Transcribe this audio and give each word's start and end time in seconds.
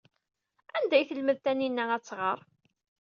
Anda 0.77 0.95
ay 0.97 1.05
telmed 1.09 1.37
Taninna 1.39 1.83
ad 1.95 2.03
tɣer? 2.03 2.39